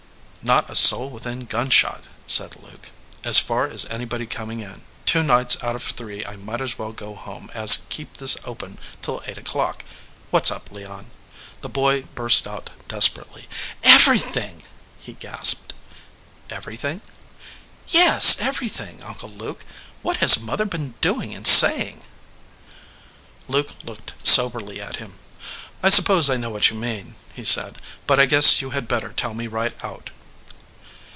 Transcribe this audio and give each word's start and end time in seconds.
"Not 0.43 0.71
a 0.71 0.75
soul 0.75 1.11
within 1.11 1.45
gunshot," 1.45 2.05
said 2.25 2.55
Luke. 2.63 2.89
"As 3.23 3.37
far 3.37 3.67
as 3.67 3.85
anybody 3.91 4.25
coming 4.25 4.59
in, 4.59 4.81
two 5.05 5.21
nights 5.21 5.63
out 5.63 5.75
of 5.75 5.83
three 5.83 6.25
I 6.25 6.35
might 6.35 6.61
as 6.61 6.79
well 6.79 6.93
go 6.93 7.13
home 7.13 7.51
as 7.53 7.85
keep 7.89 8.17
this 8.17 8.35
open 8.43 8.79
till 9.03 9.21
eight 9.27 9.37
o 9.37 9.43
clock. 9.43 9.85
What 10.31 10.45
s 10.47 10.51
up, 10.51 10.71
Leon?" 10.71 11.11
The 11.61 11.69
boy 11.69 12.01
burst 12.15 12.47
out 12.47 12.71
desperately. 12.87 13.47
"Everything!" 13.83 14.63
he 14.99 15.13
gasped. 15.13 15.73
"Everything?" 16.49 17.01
"Yes, 17.89 18.41
everything. 18.41 19.03
Uncle 19.03 19.29
Luke, 19.29 19.63
what 20.01 20.17
has 20.17 20.39
mother 20.39 20.65
been 20.65 20.95
doing 21.01 21.35
and 21.35 21.45
saying?" 21.45 22.01
Luke 23.47 23.75
looked 23.83 24.13
soberly 24.23 24.81
at 24.81 24.95
him. 24.95 25.19
"I 25.83 25.89
suppose 25.91 26.31
I 26.31 26.37
know 26.37 26.49
what 26.49 26.71
you 26.71 26.77
mean," 26.77 27.13
he 27.31 27.45
said, 27.45 27.79
"but 28.07 28.19
I 28.19 28.25
guess 28.25 28.59
you 28.59 28.71
had 28.71 28.87
better 28.87 29.13
tell 29.13 29.35
me 29.35 29.45
right 29.45 29.75
out." 29.85 30.09